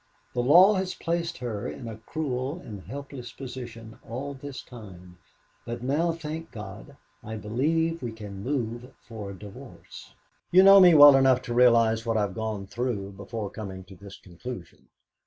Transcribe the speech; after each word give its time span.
The 0.33 0.41
law 0.41 0.73
has 0.73 0.95
placed 0.95 1.37
her 1.37 1.67
in 1.67 1.87
a 1.87 1.95
cruel 1.99 2.59
and 2.59 2.81
helpless 2.81 3.31
position 3.31 3.99
all 4.03 4.33
this 4.33 4.63
time; 4.63 5.19
but 5.63 5.83
now, 5.83 6.11
thank 6.11 6.49
God, 6.51 6.97
I 7.23 7.35
believe 7.35 8.01
we 8.01 8.11
can 8.11 8.41
move 8.43 8.95
for 8.99 9.29
a 9.29 9.37
divorce. 9.37 10.15
You 10.49 10.63
know 10.63 10.79
me 10.79 10.95
well 10.95 11.15
enough 11.15 11.43
to 11.43 11.53
realise 11.53 12.03
what 12.03 12.17
I 12.17 12.21
have 12.21 12.33
gone 12.33 12.65
through 12.65 13.11
before 13.11 13.51
coming 13.51 13.83
to 13.83 13.95
this 13.95 14.17
conclusion. 14.17 14.87